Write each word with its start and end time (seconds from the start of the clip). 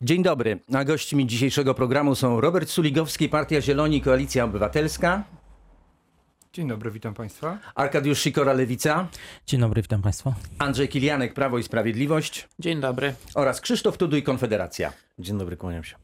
Dzień 0.00 0.22
dobry. 0.22 0.60
A 0.74 0.84
gośćmi 0.84 1.26
dzisiejszego 1.26 1.74
programu 1.74 2.14
są 2.14 2.40
Robert 2.40 2.70
Suligowski, 2.70 3.28
Partia 3.28 3.60
Zieloni, 3.60 4.00
Koalicja 4.00 4.44
Obywatelska. 4.44 5.24
Dzień 6.52 6.68
dobry, 6.68 6.90
witam 6.90 7.14
Państwa. 7.14 7.58
Arkadiusz 7.74 8.18
Sikora, 8.20 8.52
Lewica. 8.52 9.08
Dzień 9.46 9.60
dobry, 9.60 9.82
witam 9.82 10.02
Państwa. 10.02 10.34
Andrzej 10.58 10.88
Kilianek, 10.88 11.34
Prawo 11.34 11.58
i 11.58 11.62
Sprawiedliwość. 11.62 12.48
Dzień 12.58 12.80
dobry. 12.80 13.14
Oraz 13.34 13.60
Krzysztof 13.60 13.98
Tuduj, 13.98 14.22
Konfederacja. 14.22 14.92
Dzień 15.18 15.38
dobry, 15.38 15.56
kłaniam 15.56 15.84
się. 15.84 15.96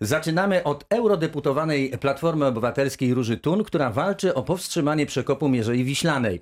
Zaczynamy 0.00 0.64
od 0.64 0.86
eurodeputowanej 0.90 1.92
Platformy 2.00 2.46
Obywatelskiej 2.46 3.14
Róży 3.14 3.36
Tun, 3.36 3.64
która 3.64 3.90
walczy 3.90 4.34
o 4.34 4.42
powstrzymanie 4.42 5.06
przekopu 5.06 5.48
Mierzei 5.48 5.84
Wiślanej. 5.84 6.40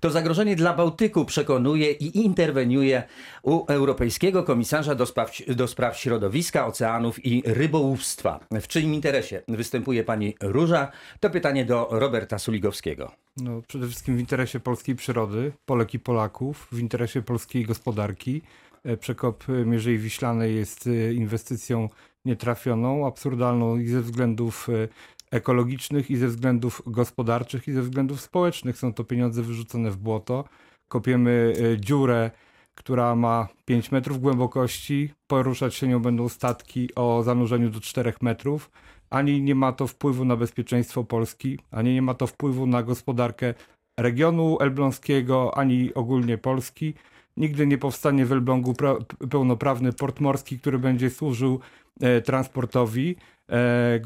To 0.00 0.10
zagrożenie 0.10 0.56
dla 0.56 0.74
Bałtyku 0.74 1.24
przekonuje 1.24 1.92
i 1.92 2.24
interweniuje 2.24 3.02
u 3.42 3.64
Europejskiego 3.66 4.42
Komisarza 4.42 4.94
do 4.94 5.06
spraw, 5.06 5.32
do 5.48 5.68
spraw 5.68 5.96
Środowiska, 5.96 6.66
Oceanów 6.66 7.26
i 7.26 7.42
Rybołówstwa. 7.46 8.40
W 8.60 8.68
czyim 8.68 8.94
interesie 8.94 9.42
występuje 9.48 10.04
pani 10.04 10.34
Róża? 10.40 10.92
To 11.20 11.30
pytanie 11.30 11.64
do 11.64 11.88
Roberta 11.90 12.38
Suligowskiego. 12.38 13.12
No, 13.36 13.62
przede 13.68 13.86
wszystkim 13.86 14.16
w 14.16 14.20
interesie 14.20 14.60
polskiej 14.60 14.94
przyrody, 14.94 15.52
Polek 15.66 15.94
i 15.94 15.98
Polaków, 15.98 16.68
w 16.72 16.78
interesie 16.78 17.22
polskiej 17.22 17.64
gospodarki. 17.64 18.42
E, 18.84 18.96
przekop 18.96 19.44
Mierzei 19.66 19.98
Wiślanej 19.98 20.54
jest 20.56 20.86
e, 20.86 21.14
inwestycją 21.14 21.88
nietrafioną, 22.24 23.06
absurdalną 23.06 23.76
i 23.76 23.88
ze 23.88 24.00
względów 24.00 24.68
e, 24.68 24.88
ekologicznych, 25.30 26.10
i 26.10 26.16
ze 26.16 26.28
względów 26.28 26.82
gospodarczych, 26.86 27.68
i 27.68 27.72
ze 27.72 27.82
względów 27.82 28.20
społecznych. 28.20 28.78
Są 28.78 28.94
to 28.94 29.04
pieniądze 29.04 29.42
wyrzucone 29.42 29.90
w 29.90 29.96
błoto. 29.96 30.44
Kopiemy 30.88 31.54
dziurę, 31.78 32.30
która 32.74 33.14
ma 33.14 33.48
5 33.64 33.92
metrów 33.92 34.20
głębokości. 34.20 35.12
Poruszać 35.26 35.74
się 35.74 35.88
nią 35.88 36.02
będą 36.02 36.28
statki 36.28 36.94
o 36.94 37.22
zanurzeniu 37.22 37.70
do 37.70 37.80
4 37.80 38.12
metrów. 38.22 38.70
Ani 39.10 39.42
nie 39.42 39.54
ma 39.54 39.72
to 39.72 39.86
wpływu 39.86 40.24
na 40.24 40.36
bezpieczeństwo 40.36 41.04
Polski, 41.04 41.58
ani 41.70 41.94
nie 41.94 42.02
ma 42.02 42.14
to 42.14 42.26
wpływu 42.26 42.66
na 42.66 42.82
gospodarkę 42.82 43.54
regionu 43.98 44.58
elbląskiego, 44.60 45.58
ani 45.58 45.94
ogólnie 45.94 46.38
Polski. 46.38 46.94
Nigdy 47.40 47.66
nie 47.66 47.78
powstanie 47.78 48.26
w 48.26 48.32
Elblągu 48.32 48.74
pełnoprawny 49.30 49.92
port 49.92 50.20
morski, 50.20 50.58
który 50.58 50.78
będzie 50.78 51.10
służył 51.10 51.60
e, 52.00 52.20
transportowi 52.20 53.16
e, 53.48 53.52
e, 53.52 54.00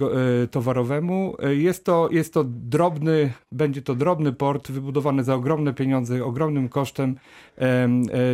towarowemu. 0.50 1.36
Jest 1.50 1.84
to, 1.84 2.08
jest 2.12 2.34
to 2.34 2.44
drobny, 2.44 3.32
będzie 3.52 3.82
to 3.82 3.94
drobny 3.94 4.32
port 4.32 4.70
wybudowany 4.70 5.24
za 5.24 5.34
ogromne 5.34 5.74
pieniądze, 5.74 6.24
ogromnym 6.24 6.68
kosztem 6.68 7.16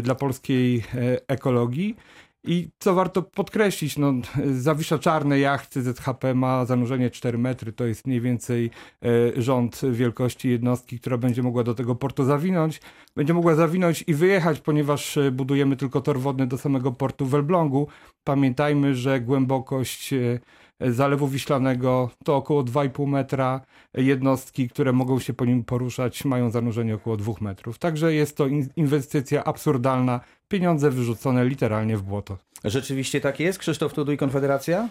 dla 0.03 0.15
polskiej 0.15 0.83
ekologii. 1.29 1.97
I 2.45 2.71
co 2.79 2.95
warto 2.95 3.23
podkreślić, 3.23 3.99
no, 3.99 4.13
Zawisza 4.53 4.99
Czarne 4.99 5.39
jachty 5.39 5.83
ZHP 5.83 6.35
ma 6.35 6.65
zanurzenie 6.65 7.11
4 7.11 7.39
metry, 7.39 7.73
to 7.73 7.87
jest 7.87 8.07
mniej 8.07 8.21
więcej 8.21 8.71
e, 9.03 9.43
rząd 9.43 9.81
wielkości 9.93 10.51
jednostki, 10.51 11.01
która 11.01 11.19
będzie 11.19 11.43
mogła 11.43 11.65
do 11.65 11.75
tego 11.75 11.95
portu 11.95 12.25
zawinąć. 12.25 12.81
Będzie 13.17 13.35
mogła 13.35 13.55
zawinąć 13.55 14.05
i 14.07 14.15
wyjechać, 14.15 14.61
ponieważ 14.61 15.17
e, 15.17 15.31
budujemy 15.31 15.77
tylko 15.77 16.01
tor 16.01 16.21
wodny 16.21 16.47
do 16.47 16.59
samego 16.59 16.93
portu 16.93 17.27
w 17.27 17.35
Elblągu. 17.35 17.89
Pamiętajmy, 18.25 18.95
że 18.95 19.21
głębokość 19.21 20.13
e, 20.13 20.41
Zalewu 20.81 21.29
Wiślanego 21.29 22.11
to 22.25 22.37
około 22.37 22.65
2,5 22.65 23.07
metra. 23.07 23.61
Jednostki, 23.95 24.69
które 24.69 24.93
mogą 24.93 25.19
się 25.19 25.33
po 25.33 25.45
nim 25.45 25.65
poruszać, 25.65 26.25
mają 26.25 26.51
zanurzenie 26.51 26.95
około 26.95 27.17
2 27.17 27.33
metrów. 27.41 27.79
Także 27.79 28.15
jest 28.15 28.37
to 28.37 28.47
inwestycja 28.77 29.45
absurdalna, 29.45 30.21
pieniądze 30.51 30.91
wyrzucone 30.91 31.45
literalnie 31.45 31.97
w 31.97 32.03
błoto. 32.03 32.39
Rzeczywiście 32.65 33.21
tak 33.21 33.41
jest? 33.41 33.59
Krzysztof 33.59 33.95
Tuduj, 33.95 34.17
Konfederacja? 34.17 34.89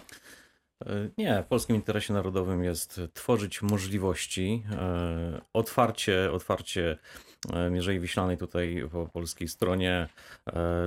E, 0.86 1.10
nie, 1.18 1.42
w 1.42 1.46
polskim 1.46 1.76
interesie 1.76 2.14
narodowym 2.14 2.64
jest 2.64 3.00
tworzyć 3.14 3.62
możliwości, 3.62 4.64
e, 4.72 5.40
otwarcie, 5.52 6.32
otwarcie 6.32 6.98
e, 7.52 7.70
Mierzei 7.70 8.00
Wiślanej 8.00 8.38
tutaj 8.38 8.88
po 8.92 9.06
polskiej 9.06 9.48
stronie, 9.48 10.08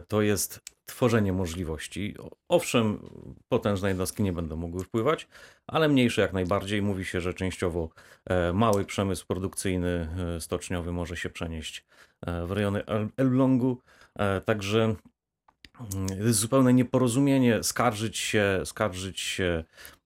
to 0.08 0.22
jest 0.22 0.59
tworzenie 0.86 1.34
możliwości. 1.34 2.16
Owszem, 2.50 3.09
potężne 3.50 3.88
jednostki 3.88 4.24
nie 4.24 4.34
będą 4.34 4.56
mogły 4.56 4.84
wpływać, 4.84 5.28
ale 5.68 5.90
mniejsze 5.90 6.22
jak 6.22 6.34
najbardziej. 6.34 6.82
Mówi 6.82 7.06
się, 7.06 7.22
że 7.22 7.34
częściowo 7.34 7.90
mały 8.53 8.86
przemysł 8.86 9.28
produkcyjny 9.28 10.08
stoczniowy 10.40 10.92
może 10.92 11.18
się 11.18 11.30
przenieść 11.30 11.86
w 12.46 12.52
rejony 12.52 12.84
Elblągu. 13.18 13.78
Także 14.46 14.96
to 16.07 16.28
jest 16.28 16.39
zupełne 16.39 16.73
nieporozumienie 16.73 17.63
skarżyć 17.63 18.17
się, 18.17 18.61
skarżyć 18.66 19.19
się 19.19 19.63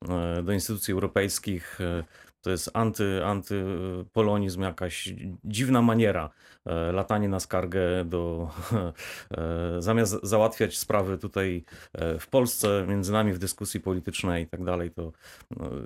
e, 0.09 0.43
do 0.43 0.51
instytucji 0.53 0.91
europejskich. 0.91 1.81
E, 1.81 2.03
to 2.41 2.49
jest 2.49 2.69
anty, 2.73 3.25
antypolonizm, 3.25 4.61
jakaś 4.61 5.13
dziwna 5.43 5.81
maniera. 5.81 6.29
E, 6.65 6.91
latanie 6.91 7.29
na 7.29 7.39
skargę 7.39 8.05
do. 8.05 8.49
Zamiast 9.79 10.19
załatwiać 10.23 10.77
sprawy 10.77 11.17
tutaj 11.17 11.63
w 12.19 12.27
Polsce, 12.27 12.85
między 12.87 13.11
nami 13.11 13.33
w 13.33 13.39
dyskusji 13.39 13.79
politycznej 13.79 14.43
i 14.43 14.47
tak 14.47 14.63
dalej, 14.63 14.91
to 14.91 15.11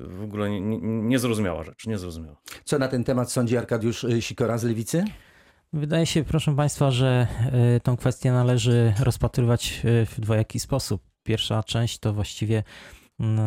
w 0.07 0.23
ogóle 0.23 0.49
niezrozumiała 0.81 1.63
rzecz. 1.63 1.87
Niezrozumiała. 1.87 2.35
Co 2.65 2.79
na 2.79 2.87
ten 2.87 3.03
temat 3.03 3.31
sądzi 3.31 3.57
Arkadiusz 3.57 4.05
Sikora 4.19 4.57
z 4.57 4.63
Lewicy? 4.63 5.05
Wydaje 5.73 6.05
się, 6.05 6.23
proszę 6.23 6.55
Państwa, 6.55 6.91
że 6.91 7.27
e, 7.75 7.79
tą 7.79 7.97
kwestię 7.97 8.31
należy 8.31 8.93
rozpatrywać 8.99 9.81
e, 9.85 10.05
w 10.05 10.19
dwojaki 10.19 10.59
sposób. 10.59 11.01
Pierwsza 11.23 11.63
część 11.63 11.99
to 11.99 12.13
właściwie 12.13 12.63
mm, 13.19 13.39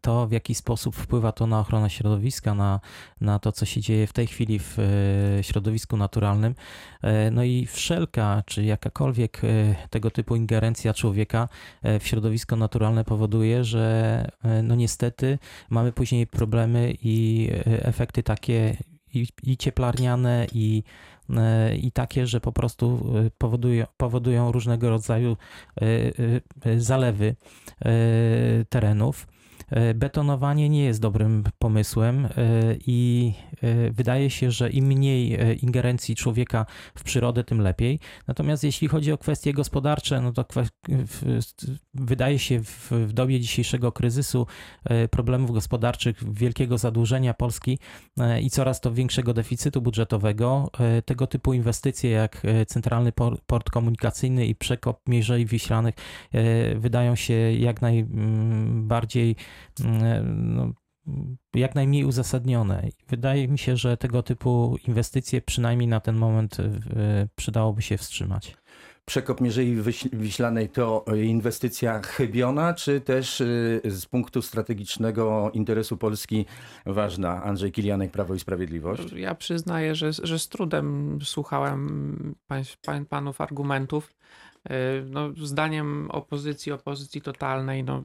to, 0.00 0.26
w 0.26 0.32
jaki 0.32 0.54
sposób 0.54 0.96
wpływa 0.96 1.32
to 1.32 1.46
na 1.46 1.60
ochronę 1.60 1.90
środowiska, 1.90 2.54
na, 2.54 2.80
na 3.20 3.38
to, 3.38 3.52
co 3.52 3.66
się 3.66 3.80
dzieje 3.80 4.06
w 4.06 4.12
tej 4.12 4.26
chwili 4.26 4.58
w 4.58 4.78
e, 4.78 5.42
środowisku 5.42 5.96
naturalnym. 5.96 6.54
No 7.32 7.44
i 7.44 7.66
wszelka, 7.66 8.42
czy 8.46 8.64
jakakolwiek 8.64 9.40
tego 9.90 10.10
typu 10.10 10.36
ingerencja 10.36 10.94
człowieka 10.94 11.48
w 12.00 12.06
środowisko 12.06 12.56
naturalne 12.56 13.04
powoduje, 13.04 13.64
że 13.64 14.28
no 14.62 14.74
niestety 14.74 15.38
mamy 15.70 15.92
później 15.92 16.26
problemy 16.26 16.94
i 17.02 17.48
efekty 17.64 18.22
takie 18.22 18.76
i, 19.14 19.26
i 19.42 19.56
cieplarniane, 19.56 20.46
i 20.52 20.82
E, 20.82 21.15
i 21.78 21.92
takie, 21.92 22.26
że 22.26 22.40
po 22.40 22.52
prostu 22.52 23.12
e, 23.26 23.30
powodują, 23.38 23.86
powodują 23.96 24.52
różnego 24.52 24.90
rodzaju 24.90 25.36
e, 26.66 26.80
zalewy 26.80 27.36
terenów. 28.68 29.26
E, 29.70 29.94
betonowanie 29.94 30.68
nie 30.68 30.84
jest 30.84 31.00
dobrym 31.00 31.44
pomysłem 31.58 32.26
e, 32.26 32.30
i 32.86 33.32
e, 33.62 33.90
wydaje 33.90 34.30
się, 34.30 34.50
że 34.50 34.70
im 34.70 34.84
mniej 34.84 35.38
ingerencji 35.62 36.16
człowieka 36.16 36.66
w 36.94 37.02
przyrodę, 37.02 37.44
tym 37.44 37.60
lepiej. 37.60 38.00
Natomiast 38.26 38.64
jeśli 38.64 38.88
chodzi 38.88 39.12
o 39.12 39.18
kwestie 39.18 39.52
gospodarcze, 39.52 40.20
no 40.20 40.32
to 40.32 40.44
wydaje 41.94 42.38
się 42.38 42.60
w, 42.62 43.12
dobie 43.12 43.40
dzisiejszego 43.40 43.92
kryzysu, 43.92 44.46
problemów 45.10 45.52
gospodarczych, 45.52 46.34
wielkiego 46.34 46.78
zadłużenia 46.78 47.34
Polski 47.34 47.78
i 48.42 48.50
coraz 48.50 48.80
to 48.80 48.92
większego 48.92 49.34
deficytu 49.34 49.82
budżetowego, 49.82 50.70
tego 51.04 51.26
typu 51.26 51.52
inwestycje 51.52 52.10
jak 52.10 52.42
centralny 52.66 53.12
port 53.46 53.70
komunikacyjny 53.70 54.46
i 54.46 54.54
przekop 54.54 55.00
Mierzei 55.08 55.46
Wiślanych 55.46 55.94
wydają 56.76 57.14
się 57.14 57.34
jak 57.52 57.82
najbardziej 57.82 59.36
no, 60.24 60.72
jak 61.54 61.74
najmniej 61.74 62.04
uzasadnione. 62.04 62.88
Wydaje 63.08 63.48
mi 63.48 63.58
się, 63.58 63.76
że 63.76 63.96
tego 63.96 64.22
typu 64.22 64.76
inwestycje 64.88 65.42
przynajmniej 65.42 65.88
na 65.88 66.00
ten 66.00 66.16
moment 66.16 66.60
e, 66.60 67.28
przydałoby 67.36 67.82
się 67.82 67.98
wstrzymać. 67.98 68.56
Przekop 69.04 69.40
Mierzei 69.40 69.76
Wiślanej 70.12 70.68
to 70.68 71.04
inwestycja 71.24 72.00
chybiona, 72.02 72.74
czy 72.74 73.00
też 73.00 73.40
e, 73.40 73.44
z 73.90 74.06
punktu 74.06 74.42
strategicznego 74.42 75.50
interesu 75.54 75.96
Polski 75.96 76.46
ważna? 76.86 77.42
Andrzej 77.42 77.72
Kilianek, 77.72 78.10
Prawo 78.10 78.34
i 78.34 78.40
Sprawiedliwość. 78.40 79.12
Ja 79.12 79.34
przyznaję, 79.34 79.94
że, 79.94 80.12
że 80.12 80.38
z 80.38 80.48
trudem 80.48 81.18
słuchałem 81.22 82.34
pań, 82.82 83.06
panów 83.06 83.40
argumentów. 83.40 84.14
Y, 84.70 85.04
no, 85.10 85.30
zdaniem 85.42 86.10
opozycji, 86.10 86.72
opozycji 86.72 87.20
totalnej, 87.20 87.84
no, 87.84 88.02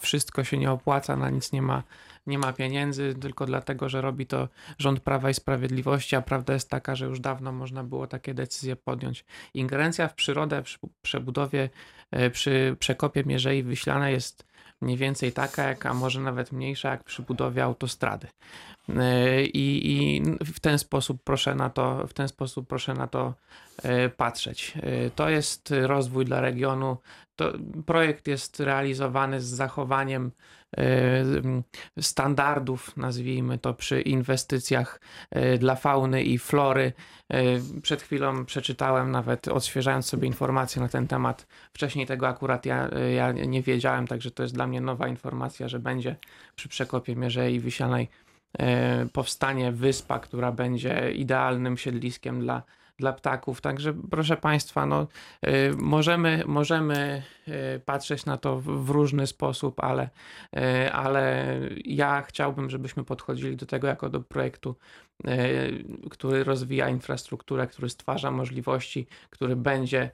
wszystko 0.00 0.44
się 0.44 0.58
nie 0.58 0.70
opłaca, 0.70 1.16
na 1.16 1.30
nic 1.30 1.52
nie 1.52 1.62
ma, 1.62 1.82
nie 2.26 2.38
ma 2.38 2.52
pieniędzy, 2.52 3.14
tylko 3.20 3.46
dlatego, 3.46 3.88
że 3.88 4.00
robi 4.00 4.26
to 4.26 4.48
rząd 4.78 5.00
Prawa 5.00 5.30
i 5.30 5.34
Sprawiedliwości, 5.34 6.16
a 6.16 6.22
prawda 6.22 6.52
jest 6.52 6.70
taka, 6.70 6.94
że 6.94 7.06
już 7.06 7.20
dawno 7.20 7.52
można 7.52 7.84
było 7.84 8.06
takie 8.06 8.34
decyzje 8.34 8.76
podjąć. 8.76 9.24
Ingerencja 9.54 10.08
w 10.08 10.14
przyrodę 10.14 10.62
przy 10.62 10.78
przebudowie, 11.02 11.70
y, 12.16 12.30
przy 12.30 12.76
przekopie 12.78 13.24
Mierzei 13.24 13.62
Wyślane 13.62 14.12
jest 14.12 14.51
mniej 14.82 14.96
więcej 14.96 15.32
taka, 15.32 15.62
jak, 15.68 15.86
a 15.86 15.94
może 15.94 16.20
nawet 16.20 16.52
mniejsza, 16.52 16.90
jak 16.90 17.04
przy 17.04 17.22
budowie 17.22 17.64
autostrady. 17.64 18.28
E, 18.88 19.44
I, 19.44 19.92
I, 19.92 20.22
w 20.44 20.60
ten 20.60 20.78
sposób 20.78 21.22
proszę 21.24 21.54
na 21.54 21.70
to, 21.70 22.06
w 22.06 22.12
ten 22.12 22.28
sposób 22.28 22.68
proszę 22.68 22.94
na 22.94 23.06
to 23.06 23.34
e, 23.82 24.08
patrzeć. 24.08 24.72
E, 24.76 25.10
to 25.10 25.28
jest 25.28 25.74
rozwój 25.82 26.24
dla 26.24 26.40
regionu, 26.40 26.96
to 27.42 27.58
projekt 27.86 28.28
jest 28.28 28.60
realizowany 28.60 29.40
z 29.40 29.44
zachowaniem 29.44 30.32
e, 30.76 30.82
m, 31.20 31.62
standardów, 32.00 32.96
nazwijmy 32.96 33.58
to, 33.58 33.74
przy 33.74 34.00
inwestycjach 34.00 35.00
e, 35.30 35.58
dla 35.58 35.76
fauny 35.76 36.22
i 36.22 36.38
flory. 36.38 36.92
Przed 37.82 38.02
chwilą 38.02 38.44
przeczytałem, 38.44 39.10
nawet 39.10 39.48
odświeżając 39.48 40.06
sobie 40.06 40.26
informacje 40.26 40.82
na 40.82 40.88
ten 40.88 41.08
temat. 41.08 41.46
Wcześniej 41.72 42.06
tego 42.06 42.28
akurat 42.28 42.66
ja, 42.66 42.88
ja 43.14 43.32
nie 43.32 43.62
wiedziałem, 43.62 44.06
także 44.06 44.30
to 44.30 44.42
jest 44.42 44.54
dla 44.54 44.66
mnie 44.66 44.80
nowa 44.80 45.08
informacja, 45.08 45.68
że 45.68 45.78
będzie 45.78 46.16
przy 46.56 46.68
przekopie 46.68 47.16
Mierzei 47.16 47.60
Wiślanej 47.60 48.08
e, 48.58 49.06
powstanie 49.12 49.72
wyspa, 49.72 50.18
która 50.18 50.52
będzie 50.52 51.12
idealnym 51.12 51.76
siedliskiem 51.76 52.40
dla, 52.40 52.62
dla 53.02 53.12
ptaków. 53.12 53.60
Także 53.60 53.94
proszę 54.10 54.36
Państwa, 54.36 54.86
no, 54.86 55.06
e, 55.42 55.72
możemy, 55.72 56.42
możemy 56.46 57.22
e, 57.48 57.78
patrzeć 57.78 58.26
na 58.26 58.36
to 58.36 58.60
w, 58.60 58.90
różny 58.90 59.26
sposób, 59.26 59.80
ale, 59.80 60.10
e, 60.56 60.92
ale 60.92 61.46
ja 61.84 62.22
chciałbym, 62.22 62.70
żebyśmy 62.70 63.04
podchodzili 63.04 63.56
do 63.56 63.66
tego 63.66 63.86
jako 63.86 64.08
do 64.08 64.20
projektu, 64.20 64.76
który 66.10 66.44
rozwija 66.44 66.88
infrastrukturę, 66.88 67.66
który 67.66 67.88
stwarza 67.88 68.30
możliwości, 68.30 69.06
który 69.30 69.56
będzie 69.56 70.10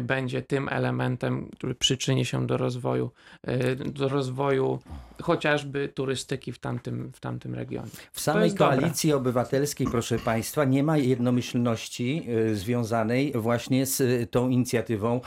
będzie 0.00 0.42
tym 0.42 0.68
elementem, 0.68 1.48
który 1.56 1.74
przyczyni 1.74 2.24
się 2.24 2.46
do 2.46 2.56
rozwoju, 2.56 3.10
e, 3.42 3.76
do 3.76 4.08
rozwoju 4.08 4.78
chociażby 5.22 5.88
turystyki 5.88 6.52
w 6.52 6.58
tamtym, 6.58 7.12
w 7.12 7.20
tamtym 7.20 7.54
regionie. 7.54 7.90
W 8.12 8.20
samej 8.20 8.54
koalicji 8.54 9.12
obywatelskiej, 9.12 9.86
proszę 9.90 10.18
Państwa, 10.18 10.64
nie 10.64 10.82
ma 10.82 10.98
jednomyślności 10.98 12.26
y, 12.28 12.56
związanej 12.56 13.32
właśnie 13.34 13.86
z 13.86 14.00
y, 14.00 14.28
tą 14.30 14.48
inicjatywą 14.48 15.20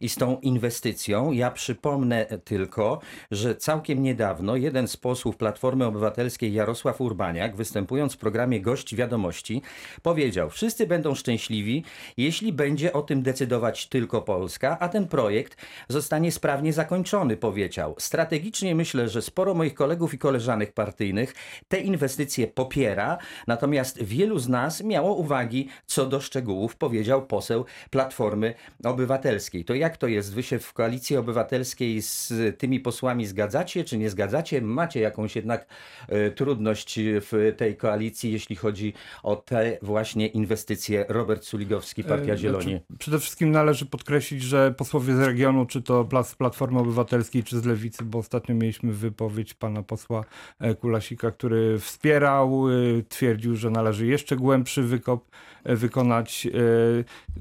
i 0.00 0.08
z 0.08 0.14
tą 0.14 0.40
inwestycją. 0.40 1.32
Ja 1.32 1.50
przypomnę 1.50 2.26
tylko, 2.44 3.00
że 3.30 3.56
całkiem 3.56 4.02
niedawno 4.02 4.56
jeden 4.56 4.88
z 4.88 4.96
posłów 4.96 5.36
Platformy 5.36 5.84
Obywatelskiej, 5.84 6.52
Jarosław 6.52 7.00
Urbaniak, 7.00 7.56
występując 7.56 8.14
w 8.14 8.18
programie 8.18 8.60
Gość 8.60 8.94
Wiadomości, 8.94 9.62
powiedział: 10.02 10.50
Wszyscy 10.50 10.86
będą 10.86 11.14
szczęśliwi, 11.14 11.84
jeśli 12.16 12.52
będzie 12.52 12.92
o 12.92 13.02
tym 13.02 13.22
decydować 13.22 13.87
tylko 13.88 14.22
Polska, 14.22 14.78
a 14.80 14.88
ten 14.88 15.08
projekt 15.08 15.56
zostanie 15.88 16.32
sprawnie 16.32 16.72
zakończony, 16.72 17.36
powiedział. 17.36 17.94
Strategicznie 17.98 18.74
myślę, 18.74 19.08
że 19.08 19.22
sporo 19.22 19.54
moich 19.54 19.74
kolegów 19.74 20.14
i 20.14 20.18
koleżanek 20.18 20.72
partyjnych 20.72 21.34
te 21.68 21.80
inwestycje 21.80 22.46
popiera, 22.46 23.18
natomiast 23.46 24.02
wielu 24.02 24.38
z 24.38 24.48
nas 24.48 24.84
miało 24.84 25.14
uwagi 25.14 25.68
co 25.86 26.06
do 26.06 26.20
szczegółów, 26.20 26.76
powiedział 26.76 27.26
poseł 27.26 27.64
Platformy 27.90 28.54
Obywatelskiej. 28.84 29.64
To 29.64 29.74
jak 29.74 29.96
to 29.96 30.06
jest? 30.06 30.34
Wy 30.34 30.42
się 30.42 30.58
w 30.58 30.72
koalicji 30.72 31.16
obywatelskiej 31.16 32.02
z 32.02 32.32
tymi 32.58 32.80
posłami 32.80 33.26
zgadzacie, 33.26 33.84
czy 33.84 33.98
nie 33.98 34.10
zgadzacie? 34.10 34.62
Macie 34.62 35.00
jakąś 35.00 35.36
jednak 35.36 35.66
e, 36.08 36.30
trudność 36.30 36.98
w 37.02 37.54
tej 37.56 37.76
koalicji, 37.76 38.32
jeśli 38.32 38.56
chodzi 38.56 38.94
o 39.22 39.36
te 39.36 39.78
właśnie 39.82 40.26
inwestycje? 40.26 41.04
Robert 41.08 41.44
Suligowski, 41.44 42.04
Partia 42.04 42.32
E, 42.32 42.38
Zieloni. 42.38 42.64
Znaczy, 42.64 42.98
przede 42.98 43.18
wszystkim 43.18 43.50
należy 43.50 43.77
podkreślić, 43.86 44.42
że 44.42 44.74
posłowie 44.76 45.16
z 45.16 45.20
regionu, 45.20 45.66
czy 45.66 45.82
to 45.82 46.08
z 46.24 46.34
Platformy 46.34 46.78
Obywatelskiej, 46.78 47.44
czy 47.44 47.60
z 47.60 47.64
Lewicy, 47.64 48.04
bo 48.04 48.18
ostatnio 48.18 48.54
mieliśmy 48.54 48.92
wypowiedź 48.92 49.54
pana 49.54 49.82
posła 49.82 50.24
e, 50.58 50.74
Kulasika, 50.74 51.30
który 51.30 51.78
wspierał, 51.78 52.68
e, 52.68 52.72
twierdził, 53.08 53.56
że 53.56 53.70
należy 53.70 54.06
jeszcze 54.06 54.36
głębszy 54.36 54.82
wykop 54.82 55.28
e, 55.64 55.76
wykonać. 55.76 56.48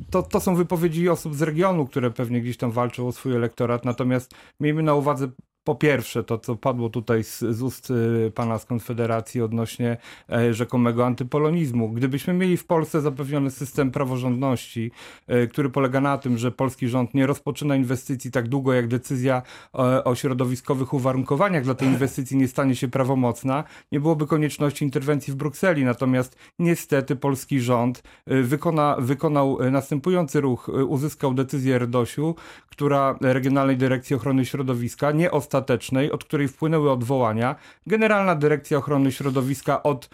To, 0.10 0.24
to 0.24 0.40
są 0.40 0.56
wypowiedzi 0.56 1.10
osób 1.10 1.36
z 1.36 1.42
regionu, 1.42 1.86
które 1.86 2.12
pewnie 2.12 2.42
gdzieś 2.42 2.58
tam 2.58 2.72
walczą 2.72 3.08
o 3.08 3.12
swój 3.12 3.36
elektorat, 3.36 3.86
natomiast 3.86 4.36
miejmy 4.60 4.84
na 4.84 4.94
uwadze 4.94 5.28
po 5.68 5.76
pierwsze, 5.76 6.24
to 6.24 6.38
co 6.38 6.56
padło 6.56 6.90
tutaj 6.90 7.24
z, 7.24 7.40
z 7.40 7.62
ust 7.62 7.92
y, 7.92 8.32
pana 8.36 8.60
z 8.60 8.66
Konfederacji 8.66 9.42
odnośnie 9.42 9.98
e, 10.32 10.54
rzekomego 10.54 11.06
antypolonizmu. 11.06 11.90
Gdybyśmy 11.90 12.34
mieli 12.34 12.58
w 12.58 12.66
Polsce 12.66 13.02
zapewniony 13.02 13.52
system 13.52 13.92
praworządności, 13.92 14.92
e, 15.28 15.48
który 15.48 15.70
polega 15.70 16.02
na 16.02 16.18
tym, 16.18 16.38
że 16.38 16.52
polski 16.52 16.88
rząd 16.88 17.14
nie 17.14 17.28
rozpoczyna 17.28 17.76
inwestycji 17.76 18.32
tak 18.32 18.48
długo, 18.48 18.74
jak 18.74 18.88
decyzja 18.88 19.42
e, 19.76 20.04
o 20.04 20.16
środowiskowych 20.16 20.94
uwarunkowaniach 20.94 21.64
dla 21.64 21.76
tej 21.76 21.88
inwestycji 21.88 22.38
nie 22.38 22.48
stanie 22.48 22.76
się 22.76 22.88
prawomocna, 22.88 23.64
nie 23.92 24.00
byłoby 24.00 24.28
konieczności 24.28 24.86
interwencji 24.86 25.34
w 25.34 25.36
Brukseli. 25.36 25.86
Natomiast 25.86 26.38
niestety 26.60 27.16
polski 27.16 27.60
rząd 27.60 28.04
wykona, 28.28 28.96
wykonał 29.00 29.58
następujący 29.72 30.42
ruch. 30.42 30.70
Uzyskał 30.88 31.34
decyzję 31.34 31.80
RDOŚ-u, 31.80 32.36
która 32.70 33.18
Regionalnej 33.22 33.78
Dyrekcji 33.78 34.16
Ochrony 34.16 34.46
Środowiska, 34.46 35.12
nie 35.12 35.32
ostatecznej, 35.58 36.12
od 36.12 36.24
której 36.24 36.48
wpłynęły 36.48 36.92
odwołania. 36.92 37.56
Generalna 37.88 38.36
Dyrekcja 38.36 38.78
Ochrony 38.78 39.12
Środowiska 39.12 39.84
od 39.84 40.10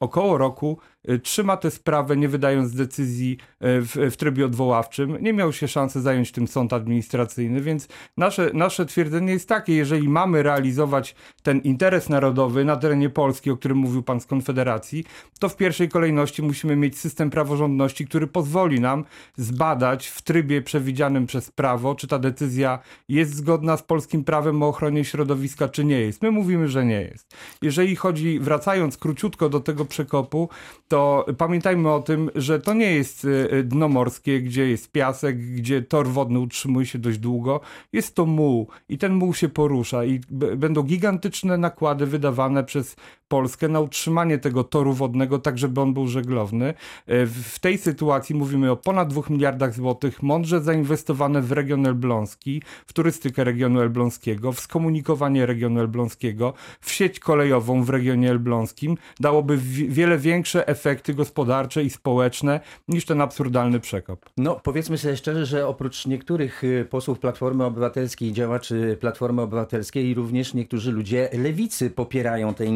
około 0.00 0.38
roku 0.38 0.78
y, 1.10 1.18
trzyma 1.18 1.56
tę 1.56 1.70
sprawę, 1.70 2.16
nie 2.16 2.28
wydając 2.28 2.74
decyzji 2.74 3.32
y, 3.32 3.56
w, 3.60 3.96
w 4.10 4.16
trybie 4.16 4.46
odwoławczym. 4.46 5.18
Nie 5.20 5.32
miał 5.32 5.52
się 5.52 5.68
szansy 5.68 6.00
zająć 6.00 6.32
tym 6.32 6.48
sąd 6.48 6.72
administracyjny, 6.72 7.60
więc 7.60 7.88
nasze, 8.16 8.50
nasze 8.54 8.86
twierdzenie 8.86 9.32
jest 9.32 9.48
takie, 9.48 9.74
jeżeli 9.74 10.08
mamy 10.08 10.42
realizować 10.42 11.14
ten 11.42 11.60
interes 11.60 12.08
narodowy 12.08 12.64
na 12.64 12.76
terenie 12.76 13.10
Polski, 13.10 13.50
o 13.50 13.56
którym 13.56 13.78
mówił 13.78 14.02
pan 14.02 14.20
z 14.20 14.26
Konfederacji, 14.26 15.04
to 15.40 15.48
w 15.48 15.56
pierwszej 15.56 15.88
kolejności 15.88 16.42
musimy 16.42 16.76
mieć 16.76 16.98
system 16.98 17.30
praworządności, 17.30 18.06
który 18.06 18.26
pozwoli 18.26 18.80
nam 18.80 19.04
zbadać 19.36 20.06
w 20.06 20.22
trybie 20.22 20.62
przewidzianym 20.62 21.26
przez 21.26 21.50
prawo, 21.50 21.94
czy 21.94 22.08
ta 22.08 22.18
decyzja 22.18 22.78
jest 23.08 23.34
zgodna 23.34 23.76
z 23.76 23.82
polskim 23.82 24.24
prawem 24.24 24.62
o 24.62 24.68
ochronie 24.68 25.04
środowiska, 25.04 25.68
czy 25.68 25.84
nie 25.84 26.00
jest. 26.00 26.22
My 26.22 26.30
mówimy, 26.30 26.68
że 26.68 26.84
nie 26.84 27.00
jest. 27.00 27.36
Jeżeli 27.62 27.96
chodzi, 27.96 28.40
wracając 28.40 28.96
króciutko 28.96 29.48
do 29.48 29.60
tego 29.60 29.84
przekopu, 29.86 30.48
to 30.88 31.26
pamiętajmy 31.38 31.92
o 31.92 32.02
tym, 32.02 32.30
że 32.34 32.60
to 32.60 32.74
nie 32.74 32.94
jest 32.94 33.24
y, 33.24 33.64
dno 33.64 33.88
morskie, 33.88 34.40
gdzie 34.40 34.70
jest 34.70 34.92
piasek, 34.92 35.38
gdzie 35.38 35.82
tor 35.82 36.08
wodny 36.08 36.38
utrzymuje 36.38 36.86
się 36.86 36.98
dość 36.98 37.18
długo. 37.18 37.60
Jest 37.92 38.14
to 38.14 38.26
muł 38.26 38.68
i 38.88 38.98
ten 38.98 39.14
muł 39.14 39.34
się 39.34 39.48
porusza 39.48 40.04
i 40.04 40.20
będą 40.56 40.82
gigantyczne 40.82 41.58
nakłady 41.58 42.06
wydawane 42.06 42.64
przez 42.64 42.96
Polskę 43.28 43.68
na 43.68 43.80
utrzymanie 43.80 44.38
tego 44.38 44.64
toru 44.64 44.92
wodnego, 44.92 45.38
tak 45.38 45.58
żeby 45.58 45.80
on 45.80 45.94
był 45.94 46.06
żeglowny. 46.08 46.66
E, 47.06 47.26
W 47.26 47.58
tej 47.60 47.78
sytuacji 47.78 48.34
mówimy 48.34 48.70
o 48.70 48.76
ponad 48.76 49.08
2 49.08 49.22
miliardach 49.30 49.74
złotych, 49.74 50.22
mądrze 50.22 50.60
zainwestowane 50.60 51.42
w 51.42 51.52
region 51.52 51.86
elbląski, 51.86 52.62
w 52.86 52.92
turystykę 52.92 53.44
regionu 53.44 53.80
elbląskiego, 53.80 54.52
w 54.52 54.60
skomunikowanie 54.60 55.46
regionu 55.46 55.80
elbląskiego, 55.80 56.54
w 56.80 56.92
sieć 56.92 57.20
kolejową 57.20 57.82
w 57.84 57.90
regionie 57.90 58.30
elbląskim, 58.30 58.96
dałoby 59.20 59.56
wi- 59.56 59.88
wiele 59.88 60.18
większe 60.18 60.68
efekty 60.68 61.14
gospodarcze 61.14 61.82
i 61.84 61.90
społeczne 61.90 62.60
niż 62.88 63.04
ten 63.04 63.20
absurdalny 63.20 63.80
przekop. 63.80 64.24
No, 64.36 64.60
powiedzmy 64.64 64.98
sobie 64.98 65.16
szczerze, 65.16 65.46
że 65.46 65.66
oprócz 65.68 66.06
niektórych 66.06 66.64
y, 66.64 66.86
posłów 66.90 67.18
Platformy 67.18 67.64
Obywatelskiej, 67.64 68.32
działaczy 68.32 68.96
Platformy 69.00 69.42
Obywatelskiej, 69.42 70.14
również 70.14 70.54
niektórzy 70.54 70.92
ludzie 70.92 71.28
lewicy 71.32 71.90
popierają 71.90 72.54
tę 72.54 72.66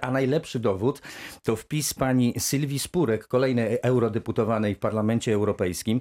a 0.00 0.10
najlepszy 0.10 0.58
dowód 0.60 1.02
to 1.42 1.56
wpis 1.56 1.94
pani 1.94 2.34
Sylwii 2.38 2.78
Spurek, 2.78 3.26
kolejnej 3.26 3.78
eurodeputowanej 3.82 4.74
w 4.74 4.78
Parlamencie 4.78 5.34
Europejskim, 5.34 6.00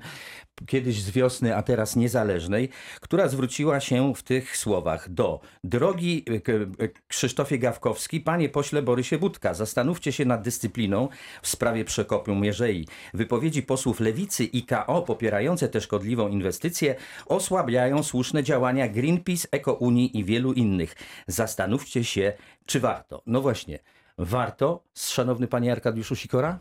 kiedyś 0.68 1.02
z 1.02 1.12
wiosny, 1.12 1.56
a 1.56 1.64
teraz 1.64 1.96
niezależnej, 1.96 2.70
która 3.02 3.28
zwróciła 3.28 3.80
się 3.80 4.14
w 4.16 4.24
tych 4.24 4.58
słowach 4.58 5.10
do 5.10 5.40
drogi 5.64 6.24
K- 6.44 6.52
y, 6.84 6.92
Krzysztofie 7.08 7.60
Gawkowski, 7.60 8.20
panie 8.22 8.50
pośle 8.50 8.82
Borysie 8.82 9.18
Budka, 9.18 9.54
zastanówcie 9.54 10.12
się 10.12 10.26
nad 10.26 10.42
dyscypliną 10.42 11.10
w 11.42 11.48
sprawie 11.48 11.86
przekopu 11.86 12.36
Mierzei. 12.36 12.88
Wypowiedzi 13.14 13.64
posłów 13.64 14.00
Lewicy 14.00 14.44
i 14.44 14.64
KO 14.64 15.02
popierające 15.02 15.70
tę 15.70 15.82
szkodliwą 15.82 16.28
inwestycję 16.28 16.96
osłabiają 17.26 18.04
słuszne 18.04 18.44
działania 18.44 18.88
Greenpeace, 18.88 19.48
Eko 19.52 19.74
Unii 19.74 20.18
i 20.20 20.24
wielu 20.24 20.54
innych. 20.54 20.96
Zastanówcie 21.28 22.04
się, 22.04 22.34
czy 22.66 22.80
warto. 22.80 23.22
No 23.26 23.42
właśnie, 23.42 23.80
warto, 24.18 24.84
szanowny 24.96 25.48
panie 25.48 25.72
Arkadiuszu 25.72 26.16
Sikora? 26.16 26.60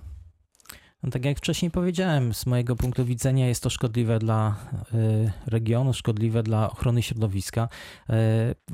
No, 1.02 1.11
tak 1.11 1.25
jak 1.25 1.38
wcześniej 1.38 1.70
powiedziałem, 1.70 2.34
z 2.34 2.46
mojego 2.46 2.76
punktu 2.76 3.04
widzenia 3.04 3.49
jest 3.49 3.62
to 3.62 3.70
szkodliwe 3.70 4.18
dla 4.18 4.56
y, 4.94 5.32
regionu, 5.46 5.92
szkodliwe 5.92 6.42
dla 6.42 6.70
ochrony 6.70 7.02
środowiska. 7.02 7.64
Y, 7.64 8.14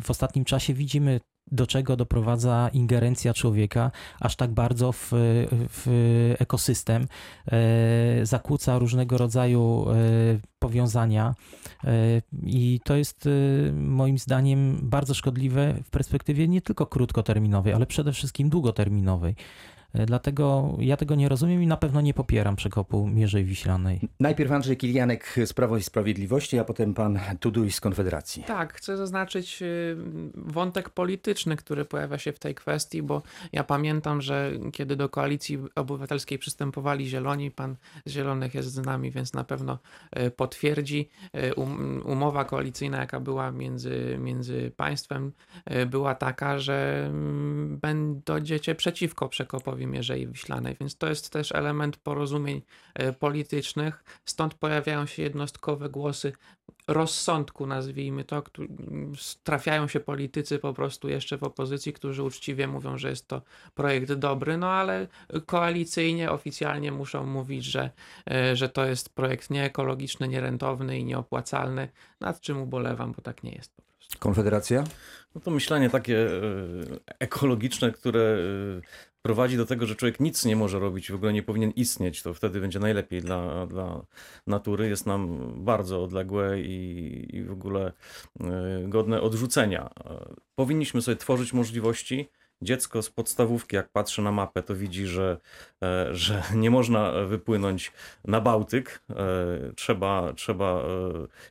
w 0.03 0.11
ostatnim 0.11 0.45
czasie 0.45 0.75
widzimy, 0.75 1.21
do 1.53 1.67
czego 1.67 1.97
doprowadza 1.97 2.71
ingerencja 2.73 3.35
człowieka 3.35 3.91
aż 4.21 4.37
tak 4.37 4.51
bardzo 4.51 4.93
w, 4.93 5.09
w 5.71 6.35
ekosystem. 6.39 7.07
Y, 8.23 8.27
zakłóca 8.27 8.79
różnego 8.79 9.19
rodzaju 9.19 9.87
y, 9.91 10.51
powiązania 10.61 11.35
e, 11.85 12.23
i 12.43 12.81
to 12.85 12.97
jest 12.97 13.27
e, 13.27 13.73
moim 13.73 14.19
zdaniem 14.19 14.79
bardzo 14.83 15.15
szkodliwe 15.15 15.75
w 15.85 15.91
perspektywie 15.91 16.49
nie 16.49 16.61
tylko 16.61 16.87
krótkoterminowej, 16.87 17.73
ale 17.73 17.87
przede 17.87 18.13
wszystkim 18.13 18.49
długoterminowej. 18.49 19.35
E, 19.93 20.07
Dlatego 20.07 20.77
ja 20.79 20.97
tego 20.97 21.15
nie 21.15 21.29
rozumiem 21.29 21.63
i 21.63 21.67
na 21.67 21.77
pewno 21.77 22.01
nie 22.01 22.15
popieram 22.15 22.57
przekopu 22.57 23.07
Mierzei 23.07 23.45
Wiślanej. 23.45 24.01
Najpierw 24.21 24.53
Andrzej 24.53 24.77
Kilianek 24.77 25.35
z 25.45 25.53
Prawo 25.53 25.77
i 25.77 25.83
Sprawiedliwości, 25.83 26.59
a 26.59 26.65
potem 26.65 26.95
pan 26.95 27.19
Tuduj 27.41 27.73
z 27.73 27.81
Konfederacji. 27.81 28.45
Tak, 28.47 28.75
chcę 28.75 28.97
zaznaczyć 28.97 29.63
y, 29.63 29.97
wątek 30.35 30.91
polityczny, 30.91 31.57
który 31.57 31.85
pojawia 31.85 32.19
się 32.19 32.33
w 32.33 32.39
tej 32.39 32.55
kwestii, 32.55 33.03
bo 33.03 33.23
ja 33.53 33.65
pamiętam, 33.65 34.21
że 34.23 34.53
kiedy 34.73 34.97
do 34.97 35.09
koalicji 35.09 35.59
obywatelskiej 35.75 36.39
przystępowali 36.39 37.09
Zieloni, 37.09 37.51
pan 37.51 37.77
z 38.07 38.13
Zielonych 38.13 38.55
jest 38.55 38.73
z 38.73 38.79
nami, 38.79 39.11
więc 39.11 39.33
na 39.35 39.45
pewno 39.45 39.79
y, 40.19 40.31
potwierdzi. 40.31 41.09
Y, 41.37 41.55
um- 41.55 42.03
Umowa 42.05 42.45
koalicyjna, 42.45 42.99
jaka 42.99 43.21
była 43.21 43.51
między, 43.51 44.17
między 44.21 44.73
państwem, 44.77 45.33
była 45.87 46.15
taka, 46.15 46.59
że 46.59 47.07
mm, 47.07 47.79
będziecie 47.79 48.75
przeciwko 48.75 49.29
przekopowi 49.29 49.80
Mierzei 49.87 50.27
Wiślanej, 50.27 50.77
więc 50.81 50.97
to 50.97 51.09
jest 51.09 51.31
też 51.31 51.53
element 51.53 51.97
porozumień 51.97 52.63
y, 53.03 53.13
politycznych. 53.13 54.05
Stąd 54.25 54.55
pojawiają 54.55 55.07
się 55.07 55.23
jednostkowe 55.23 55.89
głosy 55.89 56.33
rozsądku, 56.89 57.67
nazwijmy 57.67 58.25
to, 58.25 58.43
trafiają 59.43 59.89
się 59.89 60.01
politycy 60.01 60.59
po 60.59 60.75
prostu 60.75 61.09
jeszcze 61.09 61.39
w 61.39 61.43
opozycji, 61.43 61.93
którzy 61.93 62.23
uczciwie 62.23 62.67
mówią, 62.67 62.99
że 62.99 63.11
jest 63.11 63.29
to 63.29 63.43
projekt 63.75 64.13
dobry, 64.13 64.57
no 64.57 64.71
ale 64.71 65.07
koalicyjnie, 65.47 66.31
oficjalnie 66.31 66.93
muszą 66.93 67.27
mówić, 67.27 67.65
że, 67.65 67.91
e, 68.31 68.57
że 68.57 68.69
to 68.69 68.87
jest 68.87 69.09
projekt 69.09 69.51
nieekologiczny, 69.51 70.29
nierentowny 70.29 70.99
i 70.99 71.05
nieopłacalny, 71.05 71.89
nad 72.21 72.41
czym 72.41 72.63
ubolewam, 72.63 73.13
bo 73.13 73.23
tak 73.23 73.43
nie 73.43 73.53
jest 73.53 73.73
po 73.77 73.83
prostu. 73.83 74.19
Konfederacja? 74.19 74.85
No 75.35 75.41
to 75.41 75.51
myślenie 75.51 75.91
takie 75.91 76.19
e, 76.19 76.31
ekologiczne, 77.19 77.93
które 77.93 78.21
e, 78.21 78.81
prowadzi 79.23 79.57
do 79.57 79.67
tego, 79.67 79.87
że 79.87 79.97
człowiek 79.97 80.21
nic 80.21 80.45
nie 80.45 80.57
może 80.57 80.79
robić, 80.79 81.13
w 81.13 81.15
ogóle 81.15 81.33
nie 81.33 81.43
powinien 81.43 81.71
istnieć, 81.71 82.23
to 82.23 82.35
wtedy 82.35 82.61
będzie 82.61 82.79
najlepiej 82.79 83.21
dla, 83.21 83.67
dla 83.67 84.03
natury, 84.47 84.89
jest 84.89 85.07
nam 85.07 85.53
bardzo 85.65 86.05
odległe 86.05 86.61
i, 86.61 87.37
i 87.37 87.43
w 87.43 87.53
ogóle 87.53 87.93
e, 88.41 88.45
godne 88.89 89.21
odrzucenia. 89.21 89.91
E, 90.05 90.35
Powinniśmy 90.55 91.03
sobie 91.03 91.17
tworzyć 91.17 91.53
możliwości. 91.53 92.29
Dziecko 92.63 93.03
z 93.03 93.11
podstawówki, 93.11 93.77
jak 93.77 93.89
patrzy 93.89 94.23
na 94.23 94.33
mapę, 94.33 94.63
to 94.63 94.75
widzi, 94.75 95.07
że, 95.07 95.39
e, 95.83 96.15
że 96.15 96.43
nie 96.55 96.71
można 96.71 97.13
wypłynąć 97.13 97.93
na 98.25 98.41
Bałtyk. 98.41 99.03
Trzeba, 99.77 100.33
trzeba, 100.33 100.83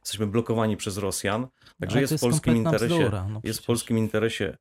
jesteśmy 0.02 0.28
blokowani 0.28 0.78
przez 0.78 0.98
Rosjan. 0.98 1.48
Także 1.80 1.94
Ale 1.94 2.02
jest 2.02 2.14
to 2.14 2.18
w 2.18 2.22
polskim 2.22 2.56
interesie 2.58 2.88
bzdura, 2.88 3.28
no 3.30 3.42
jest 3.44 3.60
w 3.60 3.66
polskim 3.66 3.98
interesie, 3.98 4.58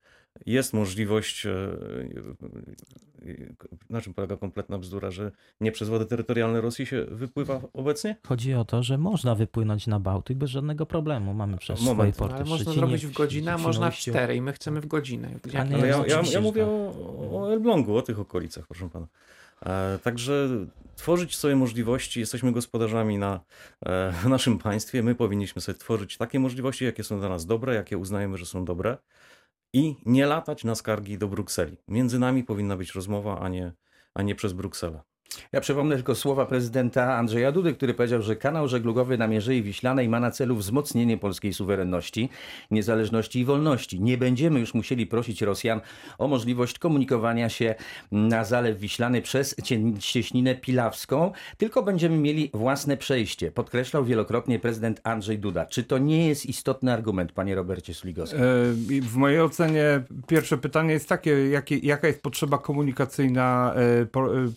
jest 0.46 0.72
możliwość, 0.72 1.46
e, 1.46 1.50
e, 1.50 3.32
na 3.90 4.00
czym 4.00 4.14
polega 4.14 4.36
kompletna 4.36 4.78
bzdura, 4.78 5.10
że 5.10 5.32
nie 5.60 5.72
przez 5.72 5.88
wody 5.88 6.06
terytorialne 6.06 6.60
Rosji 6.60 6.86
się 6.86 7.04
wypływa 7.04 7.60
obecnie? 7.72 8.16
Chodzi 8.26 8.54
o 8.54 8.64
to, 8.64 8.82
że 8.82 8.98
można 8.98 9.34
wypłynąć 9.34 9.86
na 9.86 10.00
Bałtyk 10.00 10.38
bez 10.38 10.50
żadnego 10.50 10.86
problemu. 10.86 11.34
Mamy 11.34 11.58
przecież 11.58 11.84
Moment. 11.84 12.14
swoje 12.14 12.28
porty 12.28 12.34
ale 12.34 12.44
w 12.44 12.48
można 12.48 12.72
zrobić 12.72 13.06
w 13.06 13.12
godzinę, 13.12 13.52
a 13.52 13.58
można 13.58 13.90
w 13.90 13.96
cztery 13.96 14.36
i 14.36 14.40
my 14.40 14.52
chcemy 14.52 14.80
w 14.80 14.86
godzinę. 14.86 15.30
Nie, 15.52 15.60
Ale 15.60 15.88
ja, 15.88 16.04
ja, 16.06 16.22
ja 16.32 16.40
mówię 16.40 16.66
o, 16.66 16.92
o 17.32 17.52
Elblągu, 17.52 17.96
o 17.96 18.02
tych 18.02 18.20
okolicach, 18.20 18.66
proszę 18.66 18.88
pana. 18.88 19.06
E, 19.66 19.98
także 19.98 20.48
tworzyć 20.96 21.36
sobie 21.36 21.56
możliwości, 21.56 22.20
jesteśmy 22.20 22.52
gospodarzami 22.52 23.18
na 23.18 23.40
w 24.22 24.28
naszym 24.28 24.58
państwie, 24.58 25.02
my 25.02 25.14
powinniśmy 25.14 25.62
sobie 25.62 25.78
tworzyć 25.78 26.16
takie 26.16 26.40
możliwości, 26.40 26.84
jakie 26.84 27.04
są 27.04 27.20
dla 27.20 27.28
nas 27.28 27.46
dobre, 27.46 27.74
jakie 27.74 27.98
uznajemy, 27.98 28.38
że 28.38 28.46
są 28.46 28.64
dobre 28.64 28.98
i 29.72 29.96
nie 30.06 30.26
latać 30.26 30.64
na 30.64 30.74
skargi 30.74 31.18
do 31.18 31.28
Brukseli. 31.28 31.76
Między 31.88 32.18
nami 32.18 32.44
powinna 32.44 32.76
być 32.76 32.94
rozmowa, 32.94 33.40
a 33.40 33.48
nie, 33.48 33.72
a 34.14 34.22
nie 34.22 34.34
przez 34.34 34.52
Brukselę. 34.52 35.02
Ja 35.52 35.60
przypomnę 35.60 35.94
tylko 35.96 36.14
słowa 36.14 36.46
prezydenta 36.46 37.14
Andrzeja 37.16 37.52
Dudy, 37.52 37.74
który 37.74 37.94
powiedział, 37.94 38.22
że 38.22 38.36
kanał 38.36 38.68
żeglugowy 38.68 39.18
na 39.18 39.26
Mierzei 39.28 39.62
Wiślanej 39.62 40.08
ma 40.08 40.20
na 40.20 40.30
celu 40.30 40.56
wzmocnienie 40.56 41.18
polskiej 41.18 41.52
suwerenności, 41.54 42.28
niezależności 42.70 43.40
i 43.40 43.44
wolności. 43.44 44.00
Nie 44.00 44.18
będziemy 44.18 44.60
już 44.60 44.74
musieli 44.74 45.06
prosić 45.06 45.42
Rosjan 45.42 45.80
o 46.18 46.28
możliwość 46.28 46.78
komunikowania 46.78 47.48
się 47.48 47.74
na 48.12 48.44
Zalew 48.44 48.78
Wiślany 48.78 49.22
przez 49.22 49.54
cie- 49.64 49.98
cieśninę 49.98 50.54
Pilawską, 50.54 51.32
tylko 51.58 51.82
będziemy 51.82 52.16
mieli 52.18 52.50
własne 52.54 52.96
przejście. 52.96 53.52
Podkreślał 53.52 54.04
wielokrotnie 54.04 54.58
prezydent 54.58 55.00
Andrzej 55.04 55.38
Duda. 55.38 55.66
Czy 55.66 55.84
to 55.84 55.98
nie 55.98 56.28
jest 56.28 56.46
istotny 56.46 56.92
argument, 56.92 57.32
panie 57.32 57.54
Robercie 57.54 57.94
Suligowski? 57.94 58.36
E, 58.36 58.40
W 59.02 59.16
mojej 59.16 59.40
ocenie 59.40 60.02
pierwsze 60.26 60.58
pytanie 60.58 60.92
jest 60.92 61.08
takie, 61.08 61.50
jaka 61.82 62.06
jest 62.06 62.22
potrzeba 62.22 62.58
komunikacyjna 62.58 63.74
e, 63.76 63.80
e, 63.80 64.06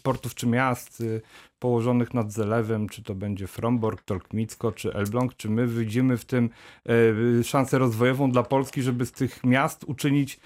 portów 0.04 0.36
czy 0.36 0.48
miast 0.48 0.61
e, 0.70 1.22
położonych 1.60 2.13
nad 2.13 2.32
zalewem, 2.32 2.89
czy 2.89 3.03
to 3.03 3.15
będzie 3.15 3.48
Fromborg, 3.48 4.01
Tolkmicko, 4.01 4.72
czy 4.72 4.94
Elbląg, 4.94 5.36
czy 5.36 5.50
my 5.50 5.68
widzimy 5.68 6.18
w 6.18 6.25
tym 6.25 6.50
e, 7.39 7.44
szansę 7.44 7.77
rozwojową 7.77 8.32
dla 8.32 8.44
Polski, 8.44 8.82
żeby 8.82 9.06
z 9.06 9.12
tych 9.12 9.44
miast 9.44 9.84
uczynić 9.84 10.39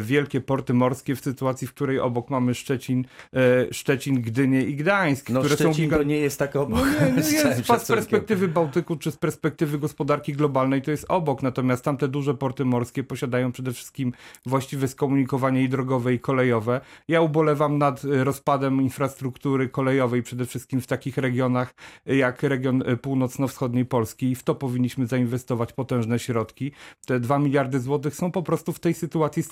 wielkie 0.00 0.40
porty 0.40 0.74
morskie 0.74 1.14
w 1.16 1.20
sytuacji, 1.20 1.66
w 1.66 1.74
której 1.74 2.00
obok 2.00 2.30
mamy 2.30 2.54
Szczecin, 2.54 3.04
e, 3.36 3.74
Szczecin 3.74 4.22
Gdynię 4.22 4.62
i 4.62 4.76
Gdańsk, 4.76 5.30
No 5.30 5.40
które 5.40 5.56
są 5.56 5.64
Szczecin 5.72 5.90
giga- 5.90 5.96
to 5.96 6.02
nie 6.02 6.16
jest 6.16 6.38
tak 6.38 6.56
obok. 6.56 6.78
no 7.00 7.06
nie, 7.06 7.12
nie 7.12 7.22
z 7.22 7.32
jest, 7.32 7.46
z 7.46 7.66
szacunkiem. 7.66 7.96
perspektywy 7.96 8.48
Bałtyku 8.48 8.96
czy 8.96 9.10
z 9.10 9.16
perspektywy 9.16 9.78
gospodarki 9.78 10.32
globalnej 10.32 10.82
to 10.82 10.90
jest 10.90 11.04
obok, 11.08 11.42
natomiast 11.42 11.84
tamte 11.84 12.08
duże 12.08 12.34
porty 12.34 12.64
morskie 12.64 13.04
posiadają 13.04 13.52
przede 13.52 13.72
wszystkim 13.72 14.12
właściwe 14.46 14.88
skomunikowanie 14.88 15.62
i 15.62 15.68
drogowe 15.68 16.14
i 16.14 16.18
kolejowe. 16.20 16.80
Ja 17.08 17.20
ubolewam 17.20 17.78
nad 17.78 18.04
e, 18.04 18.24
rozpadem 18.24 18.82
infrastruktury 18.82 19.68
kolejowej 19.68 20.22
przede 20.22 20.46
wszystkim 20.46 20.80
w 20.80 20.86
takich 20.86 21.16
regionach 21.18 21.74
e, 22.06 22.16
jak 22.16 22.42
region 22.42 22.82
e, 22.86 22.96
północno-wschodniej 22.96 23.84
Polski 23.84 24.30
i 24.30 24.34
w 24.34 24.42
to 24.42 24.54
powinniśmy 24.54 25.06
zainwestować 25.06 25.72
potężne 25.72 26.18
środki. 26.18 26.72
Te 27.06 27.20
2 27.20 27.38
miliardy 27.38 27.80
złotych 27.80 28.14
są 28.14 28.32
po 28.32 28.42
prostu 28.42 28.72
w 28.72 28.80
tej 28.80 28.94
sytuacji 28.94 29.42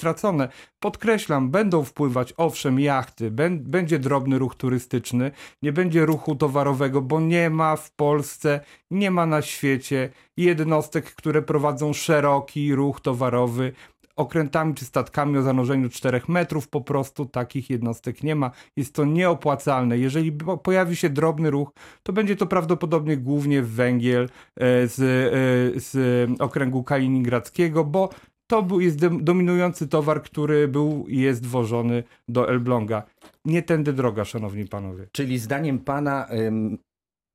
Podkreślam, 0.81 1.51
będą 1.51 1.85
wpływać 1.85 2.35
owszem 2.37 2.81
jachty, 2.81 3.31
bę- 3.31 3.59
będzie 3.59 3.99
drobny 3.99 4.39
ruch 4.39 4.55
turystyczny, 4.55 5.31
nie 5.63 5.73
będzie 5.73 6.07
ruchu 6.07 6.37
towarowego, 6.37 7.03
bo 7.03 7.21
nie 7.21 7.51
ma 7.51 7.77
w 7.77 7.91
Polsce, 7.91 8.61
nie 8.91 9.11
ma 9.11 9.27
na 9.27 9.43
świecie 9.43 10.11
jednostek, 10.37 11.15
które 11.15 11.43
prowadzą 11.43 11.93
szeroki 11.93 12.75
ruch 12.75 13.01
towarowy 13.01 13.73
okrętami 14.17 14.75
czy 14.75 14.85
statkami 14.85 15.39
o 15.39 15.43
zanurzeniu 15.43 15.89
4 15.89 16.21
metrów. 16.29 16.69
Po 16.69 16.81
prostu 16.81 17.27
takich 17.27 17.71
jednostek 17.71 18.23
nie 18.23 18.35
ma. 18.35 18.51
Jest 18.77 18.95
to 18.95 19.05
nieopłacalne. 19.05 19.99
Jeżeli 19.99 20.33
po- 20.33 20.59
pojawi 20.59 20.97
się 20.97 21.11
drobny 21.11 21.51
ruch, 21.51 21.71
to 22.03 22.13
będzie 22.13 22.37
to 22.37 22.47
prawdopodobnie 22.47 23.17
głównie 23.17 23.63
węgiel 23.63 24.25
e, 24.25 24.29
z, 24.89 25.01
e, 25.01 25.81
z 25.81 26.31
okręgu 26.41 26.85
kaliningradzkiego, 26.85 27.85
bo 27.85 28.09
to 28.49 28.63
był, 28.63 28.81
jest 28.81 29.07
dominujący 29.07 29.89
towar, 29.89 30.23
który 30.23 30.69
był 30.69 31.07
i 31.09 31.19
jest 31.19 31.47
wożony 31.47 32.03
do 32.29 32.49
Elbląga. 32.49 33.03
Nie 33.45 33.63
tędy 33.63 33.93
droga, 33.93 34.25
szanowni 34.25 34.65
panowie. 34.65 35.07
Czyli 35.13 35.39
zdaniem 35.39 35.79
pana 35.79 36.29
ym, 36.33 36.79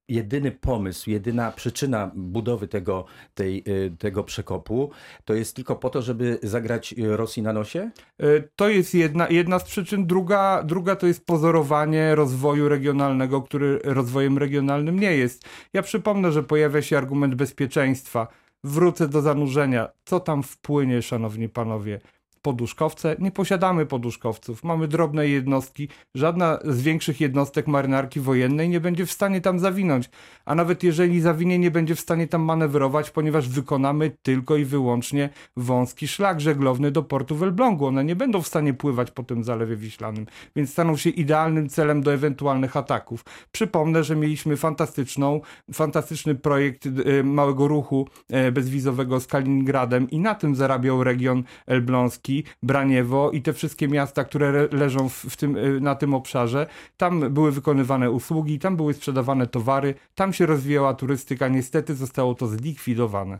jedyny 0.09 0.51
pomysł, 0.51 1.09
jedyna 1.09 1.51
przyczyna 1.51 2.11
budowy 2.15 2.67
tego, 2.67 3.05
tej, 3.33 3.63
y, 3.67 3.95
tego 3.99 4.23
przekopu 4.23 4.91
to 5.25 5.33
jest 5.33 5.55
tylko 5.55 5.75
po 5.75 5.89
to, 5.89 6.01
żeby 6.01 6.39
zagrać 6.43 6.93
y, 6.93 7.17
Rosji 7.17 7.43
na 7.43 7.53
nosie? 7.53 7.91
E, 8.19 8.25
To 8.55 8.69
jest 8.69 8.93
jedna, 8.93 9.27
jedna 9.29 9.59
z 9.59 9.63
przyczyn. 9.63 10.07
Druga, 10.07 10.63
druga 10.63 10.95
to 10.95 11.07
jest 11.07 11.25
pozorowanie 11.25 12.15
rozwoju 12.15 12.69
regionalnego, 12.69 13.41
który 13.41 13.79
rozwojem 13.83 14.37
regionalnym 14.37 14.99
nie 14.99 15.17
jest. 15.17 15.45
Ja 15.73 15.81
przypomnę, 15.81 16.31
że 16.31 16.43
pojawia 16.43 16.81
się 16.81 16.97
argument 16.97 17.35
bezpieczeństwa. 17.35 18.27
Wrócę 18.63 19.07
do 19.07 19.21
zanurzenia. 19.21 19.89
Co 20.05 20.19
tam 20.19 20.43
wpłynie, 20.43 21.01
szanowni 21.01 21.49
panowie? 21.49 21.99
Poduszkowce? 22.43 23.15
Nie 23.19 23.31
posiadamy 23.31 23.85
poduszkowców. 23.85 24.63
Mamy 24.63 24.87
drobne 24.87 25.27
jednostki. 25.27 25.87
Żadna 26.15 26.59
z 26.65 26.81
większych 26.81 27.21
jednostek 27.21 27.67
marynarki 27.67 28.19
wojennej 28.19 28.69
nie 28.69 28.79
będzie 28.79 29.05
w 29.05 29.11
stanie 29.11 29.41
tam 29.41 29.59
zawinąć. 29.59 30.09
A 30.45 30.55
nawet 30.55 30.83
jeżeli 30.83 31.21
zawinie, 31.21 31.59
nie 31.59 31.71
będzie 31.71 31.95
w 31.95 31.99
stanie 31.99 32.27
tam 32.27 32.41
manewrować, 32.41 33.09
ponieważ 33.11 33.49
wykonamy 33.49 34.11
tylko 34.21 34.57
i 34.57 34.65
wyłącznie 34.65 35.29
wąski 35.57 36.07
szlak 36.07 36.41
żeglowny 36.41 36.91
do 36.91 37.03
portu 37.03 37.35
w 37.35 37.43
Elblągu. 37.43 37.85
One 37.85 38.03
nie 38.03 38.15
będą 38.15 38.41
w 38.41 38.47
stanie 38.47 38.73
pływać 38.73 39.11
po 39.11 39.23
tym 39.23 39.43
Zalewie 39.43 39.75
Wiślanym, 39.75 40.25
więc 40.55 40.71
staną 40.71 40.97
się 40.97 41.09
idealnym 41.09 41.69
celem 41.69 42.01
do 42.01 42.13
ewentualnych 42.13 42.77
ataków. 42.77 43.25
Przypomnę, 43.51 44.03
że 44.03 44.15
mieliśmy 44.15 44.57
fantastyczną, 44.57 45.41
fantastyczny 45.73 46.35
projekt 46.35 46.85
e, 46.85 47.23
małego 47.23 47.67
ruchu 47.67 48.07
e, 48.29 48.51
bezwizowego 48.51 49.19
z 49.19 49.27
Kaliningradem 49.27 50.09
i 50.09 50.19
na 50.19 50.35
tym 50.35 50.55
zarabiał 50.55 51.03
region 51.03 51.43
elbląski 51.67 52.32
Suwałki, 52.41 52.53
Braniewo 52.63 53.31
i 53.31 53.41
te 53.41 53.53
wszystkie 53.53 53.87
miasta, 53.87 54.23
które 54.23 54.47
re- 54.47 54.67
leżą 54.71 55.09
w, 55.09 55.13
w 55.13 55.37
tym, 55.37 55.57
y, 55.57 55.81
na 55.81 55.95
tym 55.95 56.13
obszarze. 56.13 56.67
Tam 56.97 57.33
były 57.33 57.51
wykonywane 57.51 58.11
usługi, 58.11 58.59
tam 58.59 58.75
były 58.75 58.93
sprzedawane 58.93 59.47
towary, 59.47 59.95
tam 60.15 60.33
się 60.33 60.45
rozwijała 60.45 60.93
turystyka. 60.93 61.47
Niestety 61.47 61.95
zostało 61.95 62.35
to 62.35 62.47
zlikwidowane. 62.47 63.39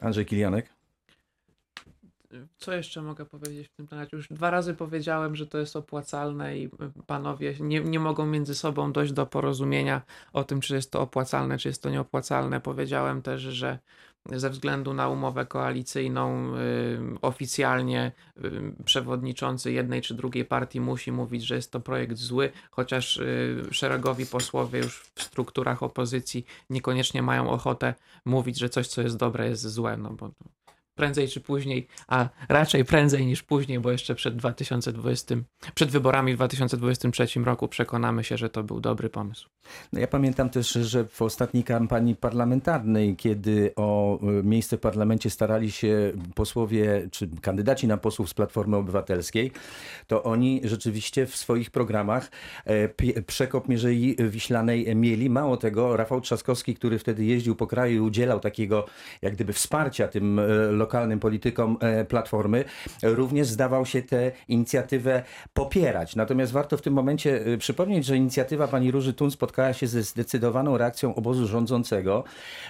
Andrzej 0.00 0.26
Kilianek. 0.26 0.72
Co 2.56 2.72
jeszcze 2.72 3.02
mogę 3.02 3.24
powiedzieć 3.26 3.68
w 3.68 3.76
tym 3.76 3.86
temacie? 3.86 4.16
Już 4.16 4.28
dwa 4.28 4.50
razy 4.50 4.74
powiedziałem, 4.74 5.36
że 5.36 5.46
to 5.46 5.58
jest 5.58 5.76
opłacalne 5.76 6.58
i 6.58 6.66
y, 6.66 6.70
panowie 7.06 7.54
nie, 7.60 7.80
nie 7.80 8.00
mogą 8.00 8.26
między 8.26 8.54
sobą 8.54 8.92
dojść 8.92 9.12
do 9.12 9.26
porozumienia 9.26 10.02
o 10.32 10.44
tym, 10.44 10.60
czy 10.60 10.74
jest 10.74 10.90
to 10.90 11.00
opłacalne, 11.00 11.58
czy 11.58 11.68
jest 11.68 11.82
to 11.82 11.90
nieopłacalne. 11.90 12.60
Powiedziałem 12.60 13.22
też, 13.22 13.42
że 13.42 13.78
ze 14.26 14.50
względu 14.50 14.94
na 14.94 15.08
umowę 15.08 15.46
koalicyjną 15.46 16.54
y, 16.56 17.20
oficjalnie 17.22 18.12
y, 18.44 18.74
przewodniczący 18.84 19.72
jednej 19.72 20.02
czy 20.02 20.14
drugiej 20.14 20.44
partii 20.44 20.80
musi 20.80 21.12
mówić, 21.12 21.44
że 21.44 21.54
jest 21.54 21.72
to 21.72 21.80
projekt 21.80 22.16
zły, 22.16 22.52
chociaż 22.70 23.16
y, 23.16 23.64
szeregowi 23.70 24.26
posłowie 24.26 24.78
już 24.78 25.02
w 25.14 25.22
strukturach 25.22 25.82
opozycji 25.82 26.44
niekoniecznie 26.70 27.22
mają 27.22 27.50
ochotę 27.50 27.94
mówić, 28.24 28.58
że 28.58 28.68
coś, 28.68 28.88
co 28.88 29.02
jest 29.02 29.16
dobre, 29.16 29.48
jest 29.48 29.68
złe, 29.68 29.96
no 29.96 30.10
bo 30.10 30.30
prędzej 30.94 31.28
czy 31.28 31.40
później, 31.40 31.86
a 32.08 32.28
raczej 32.48 32.84
prędzej 32.84 33.26
niż 33.26 33.42
później, 33.42 33.80
bo 33.80 33.92
jeszcze 33.92 34.14
przed 34.14 34.36
2020, 34.36 35.34
przed 35.74 35.90
wyborami 35.90 36.32
w 36.32 36.36
2023 36.36 37.40
roku 37.40 37.68
przekonamy 37.68 38.24
się, 38.24 38.36
że 38.36 38.50
to 38.50 38.62
był 38.62 38.80
dobry 38.80 39.10
pomysł. 39.10 39.48
No 39.92 40.00
ja 40.00 40.06
pamiętam 40.06 40.50
też, 40.50 40.72
że 40.72 41.04
w 41.04 41.22
ostatniej 41.22 41.64
kampanii 41.64 42.16
parlamentarnej, 42.16 43.16
kiedy 43.16 43.72
o 43.76 44.18
y, 44.22 44.42
miejsce 44.42 44.76
w 44.76 44.80
parlamencie 44.80 45.30
starali 45.30 45.72
się 45.72 46.12
posłowie, 46.34 47.08
czy 47.10 47.28
kandydaci 47.40 47.86
na 47.86 47.96
posłów 47.96 48.28
z 48.30 48.34
Platformy 48.34 48.76
Obywatelskiej, 48.76 49.52
to 50.06 50.22
oni 50.22 50.60
rzeczywiście 50.64 51.26
w 51.26 51.36
swoich 51.36 51.70
programach 51.70 52.30
e, 52.64 53.22
przekop 53.22 53.68
Mierzei 53.68 54.16
Wiślanej 54.18 54.96
mieli. 54.96 55.30
Mało 55.30 55.56
tego, 55.56 55.96
Rafał 55.96 56.20
Trzaskowski, 56.20 56.74
który 56.74 56.98
wtedy 56.98 57.24
jeździł 57.24 57.56
po 57.56 57.66
kraju 57.66 57.96
i 57.96 58.00
udzielał 58.00 58.40
takiego 58.40 58.86
jak 59.22 59.34
gdyby 59.34 59.52
wsparcia 59.52 60.08
tym 60.08 60.38
e, 60.38 60.42
lokalnym 60.82 61.20
politykom 61.20 61.76
e, 61.80 62.04
Platformy, 62.04 62.64
również 63.02 63.46
zdawał 63.46 63.86
się 63.86 64.02
tę 64.02 64.32
inicjatywę 64.48 65.22
popierać. 65.54 66.16
Natomiast 66.16 66.52
warto 66.52 66.76
w 66.76 66.82
tym 66.82 66.94
momencie 66.94 67.46
e, 67.46 67.58
przypomnieć, 67.58 68.06
że 68.06 68.16
inicjatywa 68.16 68.68
pani 68.68 68.90
Róży 68.90 69.12
Tun 69.14 69.30
spotkała 69.30 69.72
się 69.72 69.86
ze 69.86 70.02
zdecydowaną 70.02 70.78
reakcją 70.78 71.14
obozu 71.14 71.46
rządzącego. 71.46 72.24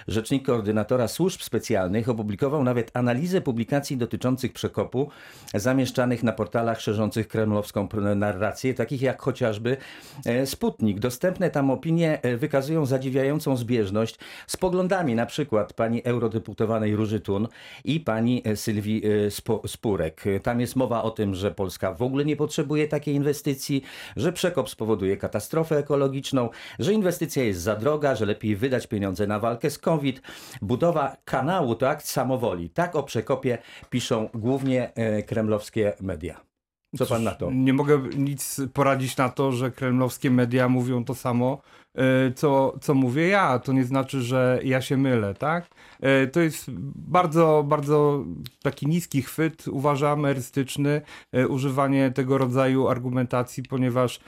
Rzecznik 0.07 0.45
koordynatora 0.45 1.07
służb 1.07 1.41
specjalnych 1.41 2.09
opublikował 2.09 2.63
nawet 2.63 2.91
analizę 2.93 3.41
publikacji 3.41 3.97
dotyczących 3.97 4.53
przekopu 4.53 5.09
zamieszczanych 5.53 6.23
na 6.23 6.31
portalach 6.31 6.81
szerzących 6.81 7.27
kremlowską 7.27 7.87
narrację, 8.15 8.73
takich 8.73 9.01
jak 9.01 9.21
chociażby 9.21 9.77
e, 10.25 10.45
Sputnik. 10.45 10.99
Dostępne 10.99 11.49
tam 11.49 11.71
opinie 11.71 12.19
wykazują 12.37 12.85
zadziwiającą 12.85 13.57
zbieżność 13.57 14.19
z 14.47 14.57
poglądami 14.57 15.15
na 15.15 15.25
przykład 15.25 15.73
pani 15.73 16.03
eurodeputowanej 16.03 16.95
Róży 16.95 17.19
Tun 17.19 17.47
i 17.85 17.99
pani 18.03 18.41
e, 18.45 18.55
Sylwii 18.55 19.03
e, 19.05 19.67
Spurek. 19.67 20.23
Tam 20.43 20.59
jest 20.61 20.75
mowa 20.75 21.03
o 21.03 21.11
tym, 21.11 21.35
że 21.35 21.51
Polska 21.51 21.93
w 21.93 22.01
ogóle 22.01 22.25
nie 22.25 22.35
potrzebuje 22.35 22.87
takiej 22.87 23.15
inwestycji, 23.15 23.83
że 24.15 24.33
przekop 24.33 24.69
spowoduje 24.69 25.17
katastrofę 25.17 25.77
ekologiczną, 25.77 26.49
że 26.79 26.93
inwestycja 26.93 27.43
jest 27.43 27.61
za 27.61 27.75
droga, 27.75 28.15
że 28.15 28.25
lepiej 28.25 28.55
wydać 28.55 28.87
pieniądze 28.87 29.27
na 29.27 29.39
walkę 29.39 29.69
z 29.69 29.77
COVID. 29.77 30.21
Budowa 30.61 31.17
kanału 31.25 31.75
to 31.75 31.89
akt 31.89 32.07
samowoli. 32.07 32.69
Tak 32.69 32.95
o 32.95 33.03
przekopie 33.03 33.57
piszą 33.89 34.29
głównie 34.33 34.93
e, 34.95 35.23
kremlowskie 35.23 35.93
media. 36.01 36.52
Co 36.97 37.05
pan 37.05 37.23
na 37.23 37.31
to? 37.31 37.51
Nie 37.51 37.73
mogę 37.73 38.01
nic 38.17 38.61
poradzić 38.73 39.17
na 39.17 39.29
to, 39.29 39.51
że 39.51 39.71
kremlowskie 39.71 40.31
media 40.31 40.69
mówią 40.69 41.05
to 41.05 41.15
samo, 41.15 41.61
e, 41.95 42.31
co, 42.31 42.77
co 42.81 42.93
mówię 42.93 43.27
ja. 43.27 43.59
To 43.59 43.73
nie 43.73 43.83
znaczy, 43.83 44.21
że 44.21 44.59
ja 44.63 44.81
się 44.81 44.97
mylę, 44.97 45.33
tak? 45.33 45.67
E, 46.01 46.27
To 46.27 46.39
jest 46.41 46.71
bardzo, 46.95 47.65
bardzo 47.67 48.25
taki 48.63 48.87
niski 48.87 49.21
chwyt, 49.21 49.67
uważam, 49.67 50.25
erystyczny, 50.25 51.01
e, 51.31 51.47
używanie 51.47 52.11
tego 52.11 52.37
rodzaju 52.37 52.87
argumentacji, 52.87 53.63
ponieważ 53.63 54.19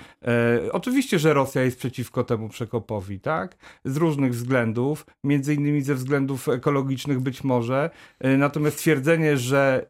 oczywiście, 0.71 1.19
że 1.19 1.33
Rosja 1.33 1.61
jest 1.63 1.77
przeciwko 1.79 2.23
temu 2.23 2.49
przekopowi, 2.49 3.19
tak? 3.19 3.57
Z 3.85 3.97
różnych 3.97 4.33
względów, 4.33 5.05
między 5.23 5.53
innymi 5.53 5.81
ze 5.81 5.95
względów 5.95 6.49
ekologicznych 6.49 7.19
być 7.19 7.43
może. 7.43 7.89
Natomiast 8.37 8.77
twierdzenie, 8.77 9.37
że 9.37 9.89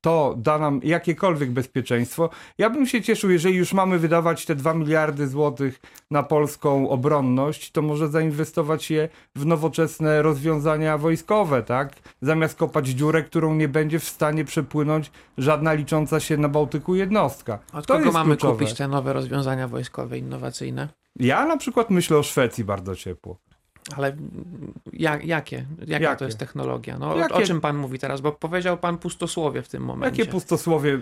to 0.00 0.34
da 0.38 0.58
nam 0.58 0.80
jakiekolwiek 0.84 1.50
bezpieczeństwo. 1.50 2.30
Ja 2.58 2.70
bym 2.70 2.86
się 2.86 3.02
cieszył, 3.02 3.30
jeżeli 3.30 3.56
już 3.56 3.72
mamy 3.72 3.98
wydawać 3.98 4.46
te 4.46 4.54
2 4.54 4.74
miliardy 4.74 5.28
złotych 5.28 5.80
na 6.10 6.22
polską 6.22 6.88
obronność, 6.88 7.70
to 7.70 7.82
może 7.82 8.08
zainwestować 8.08 8.90
je 8.90 9.08
w 9.34 9.46
nowoczesne 9.46 10.22
rozwiązania 10.22 10.98
wojskowe, 10.98 11.62
tak? 11.62 11.92
Zamiast 12.22 12.58
kopać 12.58 12.88
dziurę, 12.88 13.22
którą 13.22 13.54
nie 13.54 13.68
będzie 13.68 13.98
w 13.98 14.04
stanie 14.04 14.44
przepłynąć 14.44 15.10
żadna 15.38 15.72
licząca 15.72 16.20
się 16.20 16.36
na 16.36 16.48
Bałtyku 16.48 16.94
jednostka. 16.94 17.58
Od 17.72 17.86
to 17.86 17.94
kogo 17.94 18.12
mamy 18.12 18.36
kluczowe. 18.36 18.58
kupić 18.58 18.74
te 18.74 18.88
nowe 18.88 19.12
rozwiązania 19.12 19.68
wojskowe, 19.68 20.18
innowacyjne? 20.18 20.88
Ja 21.16 21.46
na 21.46 21.56
przykład 21.56 21.90
myślę 21.90 22.18
o 22.18 22.22
Szwecji 22.22 22.64
bardzo 22.64 22.96
ciepło. 22.96 23.38
Ale 23.96 24.16
jak, 24.92 25.24
jakie? 25.24 25.64
Jaka 25.86 26.04
Jakie? 26.04 26.16
to 26.16 26.24
jest 26.24 26.38
technologia? 26.38 26.98
No, 26.98 27.14
o- 27.14 27.18
Jakie? 27.18 27.34
O 27.34 27.42
czym 27.42 27.60
pan 27.60 27.76
mówi 27.76 27.98
teraz? 27.98 28.20
Bo 28.20 28.32
powiedział 28.32 28.78
pan 28.78 28.98
pustosłowie 28.98 29.62
w 29.62 29.68
tym 29.68 29.82
momencie. 29.82 30.20
Jakie 30.20 30.32
pustosłowie? 30.32 31.00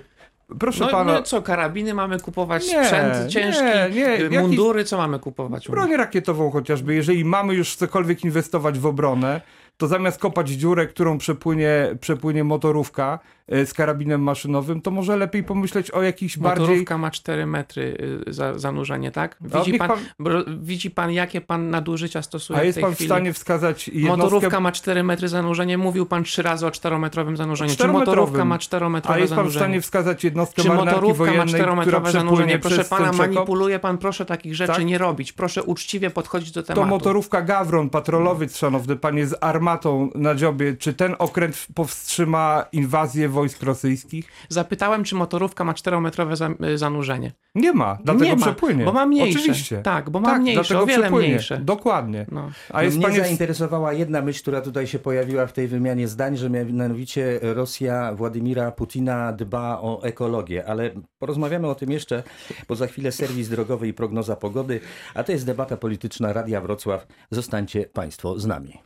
Proszę 0.58 0.84
no, 0.84 0.90
pana, 0.90 1.12
no 1.12 1.22
co, 1.22 1.42
karabiny 1.42 1.94
mamy 1.94 2.20
kupować, 2.20 2.68
Nie, 2.68 2.84
sprzęt 2.84 3.30
ciężki, 3.30 3.62
nie, 3.64 3.90
nie, 3.90 4.38
y, 4.38 4.40
mundury, 4.40 4.84
co 4.84 4.96
mamy 4.96 5.18
kupować? 5.18 5.68
broń 5.68 5.96
rakietową 5.96 6.50
chociażby. 6.50 6.94
Jeżeli 6.94 7.24
mamy 7.24 7.54
już 7.54 7.76
cokolwiek 7.76 8.24
inwestować 8.24 8.78
w 8.78 8.86
obronę, 8.86 9.40
to 9.76 9.86
zamiast 9.86 10.18
kopać 10.18 10.48
dziurę, 10.50 10.86
którą 10.86 11.18
przepłynie, 11.18 11.96
przepłynie 12.00 12.44
motorówka 12.44 13.18
z 13.48 13.72
karabinem 13.74 14.20
maszynowym, 14.22 14.80
to 14.80 14.90
może 14.90 15.16
lepiej 15.16 15.44
pomyśleć 15.44 15.90
o 15.90 16.02
jakichś 16.02 16.38
bardziej... 16.38 16.66
Motorówka 16.66 16.98
ma 16.98 17.10
4 17.10 17.46
metry 17.46 17.96
y, 18.28 18.32
za, 18.32 18.58
zanurzenie, 18.58 19.10
tak? 19.10 19.36
A 19.52 19.58
Widzi 19.58 19.78
pan, 19.78 19.88
pan- 19.88 19.98
bro, 20.18 20.44
widzi 20.60 20.90
pan, 20.90 21.10
jakie 21.12 21.40
pan 21.40 21.70
nadużycia 21.70 22.22
stosuje 22.22 22.58
A 22.58 22.62
w 22.62 22.64
jest 22.64 22.74
tej 22.76 22.82
pan 22.82 22.92
w 22.92 22.94
chwili? 22.94 23.08
stanie 23.08 23.32
wskazać 23.32 23.88
jednostkę... 23.88 24.16
Motorówka 24.22 24.60
ma 24.60 24.72
4 24.72 25.02
metry 25.02 25.28
zanurzenie. 25.28 25.78
Mówił 25.78 26.06
pan 26.06 26.24
trzy 26.24 26.42
razy 26.42 26.66
o 26.66 26.70
4-metrowym 26.70 27.36
zanurzeniu. 27.36 27.74
Czy 27.76 27.88
motorówka 27.88 28.44
ma 28.44 28.58
4-metrowe 28.58 29.12
A 29.12 29.18
jest 29.18 29.30
pan 29.34 29.36
w 29.36 29.52
zanurzenie? 29.52 29.60
stanie 29.64 29.80
wskazać 29.80 30.24
jednostkę 30.24 30.62
Czy 30.62 30.68
motorówka 30.68 31.24
ma 31.24 31.30
wojennej, 31.30 31.54
która 31.54 31.72
4-metrowe 31.72 31.84
przepłynie 31.84 32.12
zanurzenie? 32.12 32.58
Proszę 32.58 32.84
pana, 32.84 33.12
manipuluje 33.12 33.78
pan, 33.78 33.98
proszę 33.98 34.24
takich 34.24 34.54
rzeczy 34.54 34.72
Tak? 34.72 34.84
nie 34.84 34.98
robić. 34.98 35.32
Proszę 35.32 35.62
uczciwie 35.62 36.10
podchodzić 36.10 36.50
do 36.50 36.62
To 36.62 36.66
tematu. 36.66 36.88
motorówka 36.88 37.42
Gawron, 37.42 37.90
patrolowiec, 37.90 38.56
szanowny 38.56 38.96
panie, 38.96 39.26
z 39.26 39.34
armatą 39.40 40.10
na 40.14 40.34
dziobie. 40.34 40.76
Czy 40.76 40.94
ten 40.94 41.14
okręt 41.18 41.66
powstrzyma 41.74 42.64
inwazję 42.72 43.28
wojsk 43.34 43.62
rosyjskich? 43.62 44.28
Zapytałem, 44.48 45.04
czy 45.04 45.14
motorówka 45.14 45.64
ma 45.64 45.72
4-metrowe 45.72 46.36
za, 46.36 46.50
y, 46.74 46.78
zanurzenie. 46.78 47.32
Nie 47.54 47.72
ma, 47.72 47.98
dlatego 48.04 48.24
nie 48.24 48.36
ma, 48.36 48.46
przepłynie. 48.46 48.84
bo 48.84 48.92
ma 48.92 49.06
mniejsze. 49.06 49.38
Oczywiście. 49.38 49.82
Tak, 49.82 50.10
bo 50.10 50.20
ma 50.20 50.38
mniejsze, 50.38 50.60
dlatego 50.60 50.82
o 50.82 50.86
wiele 50.86 51.02
przepłynie. 51.02 51.28
mniejsze. 51.28 51.58
Dokładnie. 51.58 52.26
No. 52.32 52.50
A 52.70 52.82
jest 52.82 52.96
Mnie 52.96 53.06
panie... 53.06 53.20
zainteresowała 53.20 53.92
jedna 53.92 54.22
myśl, 54.22 54.40
która 54.42 54.60
tutaj 54.60 54.86
się 54.86 54.98
pojawiła 54.98 55.46
w 55.46 55.52
tej 55.52 55.68
wymianie 55.68 56.08
zdań, 56.08 56.36
że 56.36 56.50
mianowicie 56.50 57.38
Rosja 57.42 58.12
Władimira 58.14 58.70
Putina 58.70 59.32
dba 59.32 59.78
o 59.80 60.02
ekologię, 60.02 60.64
ale 60.66 60.90
porozmawiamy 61.18 61.68
o 61.68 61.74
tym 61.74 61.90
jeszcze, 61.90 62.22
bo 62.68 62.74
za 62.76 62.86
chwilę 62.86 63.12
serwis 63.12 63.48
drogowy 63.48 63.88
i 63.88 63.92
prognoza 63.94 64.36
pogody, 64.36 64.80
a 65.14 65.24
to 65.24 65.32
jest 65.32 65.46
debata 65.46 65.76
polityczna 65.76 66.32
Radia 66.32 66.60
Wrocław. 66.60 67.06
Zostańcie 67.30 67.86
Państwo 67.92 68.38
z 68.38 68.46
nami. 68.46 68.83